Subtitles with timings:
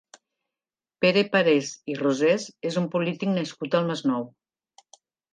[1.03, 4.25] Pere Parés i Rosés és un polític nascut al Masnou.